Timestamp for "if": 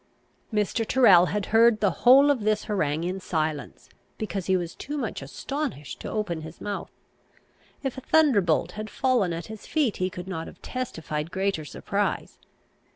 7.83-7.99